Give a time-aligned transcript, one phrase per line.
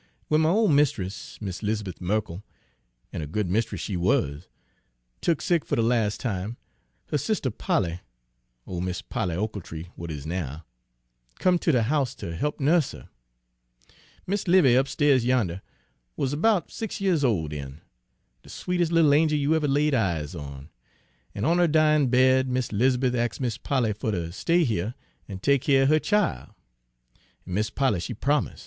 [0.29, 2.41] "Wen my ole mist'ess, Mis' 'Liz'beth Merkell,
[3.13, 4.47] an' a good mist'ess she wuz,
[5.21, 6.57] tuck sick fer de las' time,
[7.09, 7.99] her sister Polly
[8.65, 10.65] ole Mis' Polly Ochiltree w'at is now
[11.37, 13.09] come ter de house ter he'p nuss her.
[14.25, 15.61] Mis' 'Livy upstairs yander
[16.17, 17.81] wuz erbout six years ole den,
[18.41, 20.69] de sweetes' little angel you ever laid eyes on;
[21.35, 24.95] an' on her dyin' bed Mis' 'Liz'beth ax' Mis' Polly fer ter stay hyuh
[25.27, 26.47] an' take keer er her chile,
[27.45, 28.59] an' Mis' Polly she promise'.